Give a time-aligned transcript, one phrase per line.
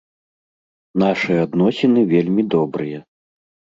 [1.03, 2.99] Нашы адносіны вельмі добрыя.